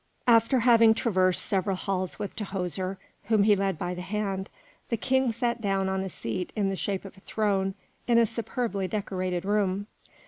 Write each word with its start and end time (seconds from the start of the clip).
After 0.25 0.61
having 0.61 0.95
traversed 0.95 1.45
several 1.45 1.75
halls 1.75 2.17
with 2.17 2.35
Tahoser, 2.35 2.97
whom 3.25 3.43
he 3.43 3.55
led 3.55 3.77
by 3.77 3.93
the 3.93 4.01
hand, 4.01 4.49
the 4.89 4.97
King 4.97 5.31
sat 5.31 5.61
down 5.61 5.89
on 5.89 6.01
a 6.01 6.09
seat 6.09 6.51
in 6.55 6.69
the 6.69 6.75
shape 6.75 7.05
of 7.05 7.17
a 7.17 7.21
throne 7.21 7.75
in 8.07 8.17
a 8.17 8.25
superbly 8.25 8.87
decorated 8.87 9.45
room. 9.45 9.85